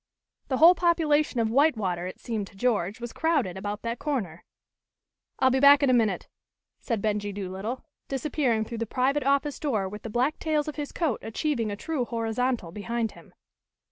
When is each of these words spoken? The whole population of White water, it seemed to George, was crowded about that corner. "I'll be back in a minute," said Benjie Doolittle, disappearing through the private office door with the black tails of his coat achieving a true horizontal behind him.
The 0.47 0.57
whole 0.57 0.73
population 0.73 1.39
of 1.39 1.51
White 1.51 1.77
water, 1.77 2.07
it 2.07 2.19
seemed 2.19 2.47
to 2.47 2.55
George, 2.55 2.99
was 2.99 3.13
crowded 3.13 3.55
about 3.55 3.83
that 3.83 3.99
corner. 3.99 4.43
"I'll 5.37 5.51
be 5.51 5.59
back 5.59 5.83
in 5.83 5.91
a 5.91 5.93
minute," 5.93 6.27
said 6.79 7.03
Benjie 7.03 7.31
Doolittle, 7.31 7.83
disappearing 8.07 8.65
through 8.65 8.79
the 8.79 8.87
private 8.87 9.23
office 9.23 9.59
door 9.59 9.87
with 9.87 10.01
the 10.01 10.09
black 10.09 10.39
tails 10.39 10.67
of 10.67 10.75
his 10.75 10.91
coat 10.91 11.19
achieving 11.21 11.69
a 11.69 11.75
true 11.75 12.05
horizontal 12.05 12.71
behind 12.71 13.11
him. 13.11 13.35